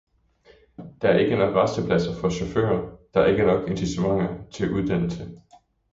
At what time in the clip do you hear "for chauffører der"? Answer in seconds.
2.15-3.21